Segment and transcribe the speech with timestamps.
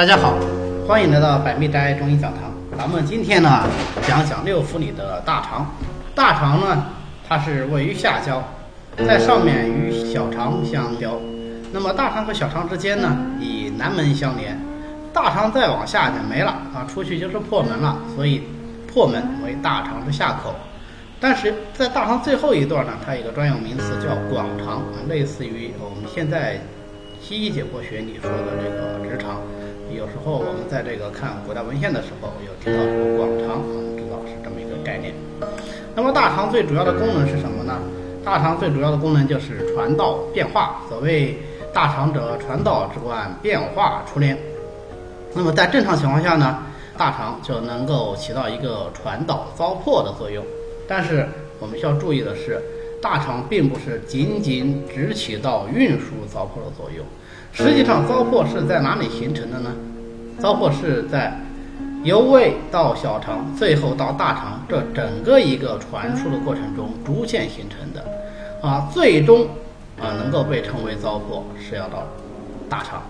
[0.00, 0.34] 大家好，
[0.88, 2.50] 欢迎来到百密斋中医讲堂。
[2.78, 3.68] 咱们今天呢
[4.08, 5.74] 讲讲六腑里的大肠。
[6.14, 6.86] 大肠呢，
[7.28, 8.42] 它是位于下焦，
[8.96, 11.20] 在上面与小肠相交。
[11.70, 14.58] 那么大肠和小肠之间呢，以南门相连。
[15.12, 18.44] 大肠再往下就没了啊，出去就是破门了，所以
[18.90, 20.54] 破门为大肠之下口。
[21.20, 26.58] 但是在大肠最后一段呢，它有个专有名词叫广肠，类似于我们现在
[27.20, 29.36] 西医解剖学里说的这个直肠。
[29.96, 35.12] 有时候我们在这个看古代文献的时候，有提到说广肠，我们知道是这么一个概念。
[35.94, 37.78] 那么大肠最主要的功能是什么呢？
[38.24, 40.82] 大肠最主要的功能就是传导变化。
[40.88, 41.36] 所谓
[41.72, 44.38] 大肠者，传导之官，变化出连。
[45.34, 46.62] 那么在正常情况下呢，
[46.96, 50.44] 大肠就能够起到一个传导糟粕的作用。
[50.86, 51.26] 但是
[51.58, 52.60] 我们需要注意的是，
[53.00, 57.04] 大肠并不是仅仅只起到运输糟粕的作用。
[57.52, 59.70] 实际上，糟粕是在哪里形成的呢？
[60.38, 61.38] 糟粕是在
[62.02, 68.04] 由胃到小肠，最后到大肠这整个一个传输的过程中逐渐形成的。
[68.62, 69.46] 啊，最终
[69.98, 72.06] 啊能够被称为糟粕，是要到
[72.68, 73.02] 大肠。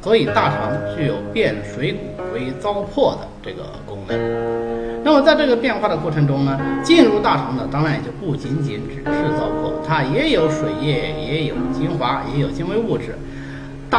[0.00, 5.02] 所以大肠具有变水谷为糟粕的这个功能。
[5.02, 13.18] 那么在这个变化的过程中呢，进入大肠的当然也就不仅仅只是糟粕，它也有水液，也有精华，也有精微物质。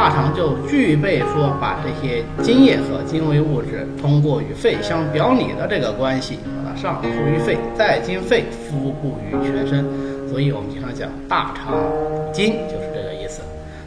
[0.00, 9.84] 大肠就具备说把这些精液和精微物质通过与肺相表里的这个关系，把它上浮于肺，再经肺敷布于全身。
[10.26, 11.74] 所以我们经常讲大肠
[12.32, 13.42] 经就是这个意思。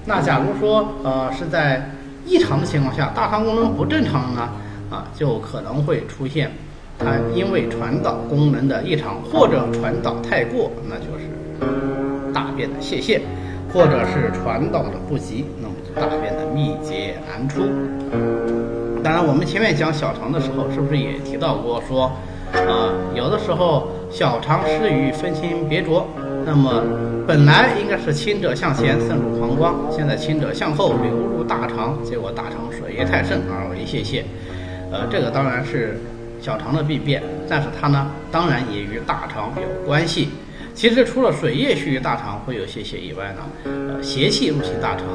[0.05, 1.89] 那假如说呃是在
[2.27, 4.47] 异常的情况下，大肠功能不正常呢，
[4.91, 6.51] 啊，就可能会出现
[6.99, 13.19] 它因为传导功能的异常，或者传导太过，那就是大便的泄泻，
[13.73, 17.63] 或者是传导的不及，那么就大便的秘结难出。
[19.03, 22.11] 当然，我们前面讲小肠的时候，是不是也提到过说，
[22.53, 26.07] 啊，有的时候小肠失于分清别浊。
[26.45, 26.83] 那么
[27.25, 34.23] 本来应该是清者向前渗入膀胱，现在清者向后流入大肠，结果大肠水液太盛而为泄泻。
[34.91, 35.99] 呃，这个当然是
[36.39, 40.29] 小肠的病变，但是它呢，当然也与大肠有关系。
[40.73, 45.05] 其实除了水液蓄于大肠会有泄泻以外呢，呃，邪气入侵大肠，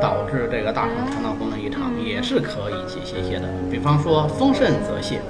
[0.00, 3.48] 导致这个大肠肠道功能异常，也是可以起泄泻的。
[3.70, 5.20] 比方说风盛则泄，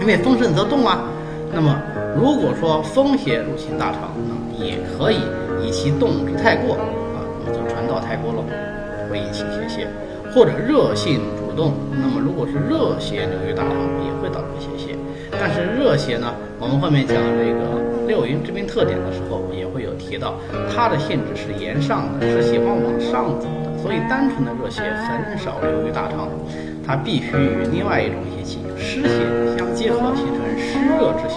[0.00, 1.02] 因为风盛则动啊。
[1.52, 1.74] 那么，
[2.14, 5.18] 如果说风邪入侵大肠，那么也可以
[5.64, 8.44] 以其动之太过啊，那么就传导太过了，
[9.10, 13.74] 会引起泄泻，或者热性主动，那么如果是热邪流于大肠，
[14.04, 14.96] 也会导致泄泻。
[15.40, 20.34] 但是热邪呢，我们后面讲这个六淫之病特点的时候，也会有提到，
[20.74, 26.26] 它的性质是炎上的，是喜欢往上走的，所以单纯的热邪很少流于大肠，
[26.84, 29.20] 它必须与另外一种邪气湿邪
[29.58, 31.36] 相结合，形成湿热之邪，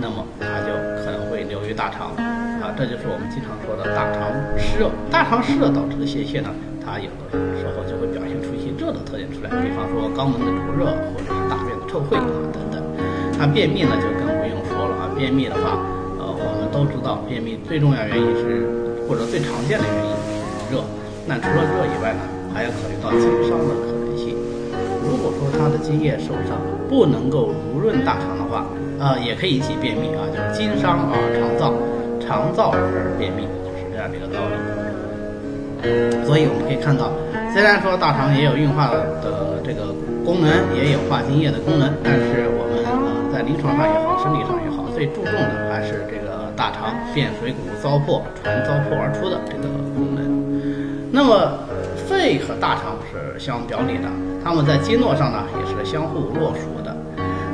[0.00, 0.72] 那么它就
[1.04, 4.90] 可能会流于大肠啊，这就是我们经常说的大肠湿热。
[5.12, 6.48] 大肠湿热导致的泄泻呢，
[6.80, 12.80] 它有的时候就会表现出一些热的特点出来，比方说肛门的灼热，或者是大便的臭秽啊等等。
[13.38, 15.04] 那便秘呢，就更不用说了啊。
[15.14, 15.78] 便秘的话，
[16.72, 18.66] 都知道，便秘最重要原因是，
[19.08, 20.84] 或者最常见的原因是热。
[21.26, 22.20] 那除了热以外呢，
[22.54, 24.36] 还要考虑到经伤的可能性。
[25.04, 26.56] 如果说他的津液受伤，
[26.88, 28.66] 不能够濡润大肠的话，
[28.98, 31.72] 呃，也可以引起便秘啊，就是经伤而肠燥，
[32.20, 34.54] 肠燥而便秘，就是这样的一个道理。
[36.26, 37.12] 所以我们可以看到，
[37.54, 42.84] 虽然说大肠也有运化的这个功能，也有化津液的功能，但是我们
[43.38, 51.12] 在临床上也好，生理上也好，最注重的还是这个大肠变水谷糟粕传糟粕而出的这个功能。
[51.12, 51.56] 那么
[52.08, 54.08] 肺和大肠是相表里的，
[54.42, 56.92] 它们在经络上呢也是相互络属的。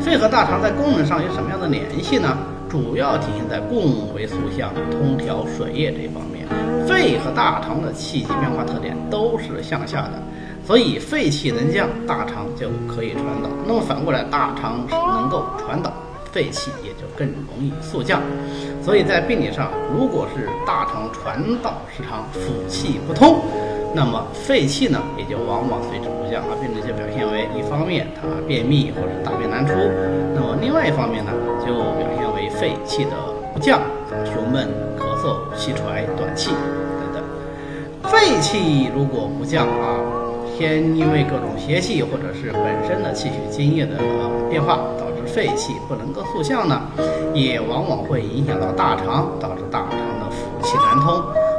[0.00, 2.34] 肺和大肠在功能上有什么样的联系呢？
[2.66, 6.48] 主要体现在共回速降、通调水液这方面。
[6.88, 10.12] 肺和大肠的气机变化特点都是向下的，
[10.66, 13.50] 所以肺气能降，大肠就可以传导。
[13.66, 15.92] 那么反过来，大肠能够传导，
[16.32, 18.20] 肺气也就更容易速降。
[18.82, 23.40] 所以在病理上，如果是大肠传导失常，腑气不通，
[23.94, 29.72] 那么肺气呢也就往往随之不降，而病人就表现为一方面他便秘或者大便难出，
[30.34, 33.12] 那么另外一方面呢就表现为肺气的
[33.52, 33.80] 不降，
[34.24, 34.68] 胸闷、
[34.98, 37.22] 咳嗽、气喘、短气等等。
[38.10, 39.96] 肺气如果不降啊，
[40.56, 43.96] 天因为各种邪气或者是本身的气血津液的
[44.48, 46.82] 变化，导致肺气不能够速降呢，
[47.34, 51.14] 也往往会影响到大肠，导致大肠的腑气难通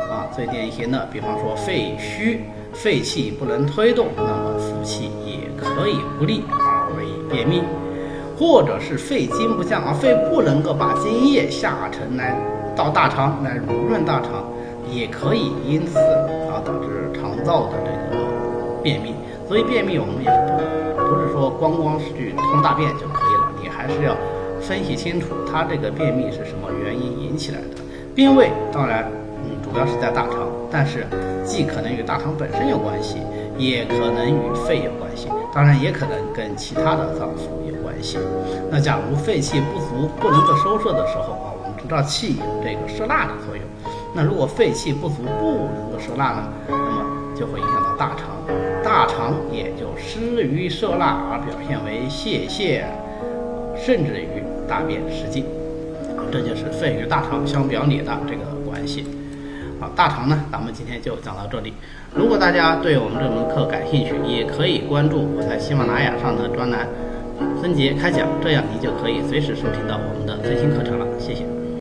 [0.10, 0.26] 啊。
[0.34, 2.42] 最典型的，比方说肺虚，
[2.74, 7.62] 肺气不能推动，那么腑气，也可以不利而为便秘，
[8.38, 12.36] 或者是肺精不降啊，肺不能够把津液下沉来
[12.76, 14.46] 到大肠来濡润大肠，
[14.90, 18.24] 也可以因此啊导致肠燥的这个
[18.86, 19.16] 便秘。
[19.50, 24.16] 所以便秘我们也不不是说光光是去通大便就可以了，你还是要
[24.62, 27.82] 分析清楚它这个便秘是什么原因引起来的。
[28.16, 29.06] 病位当然，
[29.44, 31.06] 嗯，主要是在大肠，但是
[31.44, 33.18] 既可能与大肠本身有关系，
[33.58, 38.18] 也可能与肺有关系，当然也可能跟其他的脏腑有关系。
[38.72, 43.64] 那假如肺气不足，不能够收摄的时候啊，我们知道气有这个摄纳的作用，
[44.16, 47.06] 那如果肺气不足，不能够摄纳呢，那么
[47.36, 48.30] 就会影响到大肠。
[48.96, 52.86] 大肠也就失于摄纳而表现为泄泻，
[53.76, 55.44] 甚至于大便失禁，
[56.32, 59.06] 这就是肺与大肠相表里的这个关系。
[59.82, 61.74] 好，大肠呢，咱们今天就讲到这里。
[62.16, 66.88] 如果大家对我们这门课感兴趣，也可以关注我在喜马拉雅上的专栏
[67.60, 71.06] “孙杰开讲”，这样你就可以随时收听到我们的最新课程了。
[71.20, 71.55] 谢谢。